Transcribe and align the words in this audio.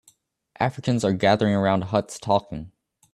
Africans 0.59 1.05
are 1.05 1.13
gathering 1.13 1.53
around 1.53 1.83
huts 1.83 2.17
talking 2.17 2.71